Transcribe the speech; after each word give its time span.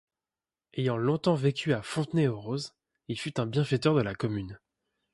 Ayant 0.73 0.97
longtemps 0.97 1.35
vécu 1.35 1.73
à 1.73 1.83
Fontenay-aux-Roses, 1.83 2.73
il 3.07 3.19
fut 3.19 3.39
un 3.39 3.45
bienfaiteur 3.45 3.93
de 3.93 4.01
la 4.01 4.15
commune. 4.15 4.57